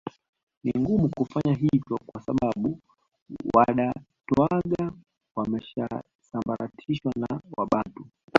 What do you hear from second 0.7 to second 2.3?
ngumu kufanya hivyo kwa